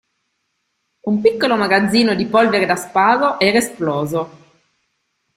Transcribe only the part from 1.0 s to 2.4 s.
Un piccolo magazzino di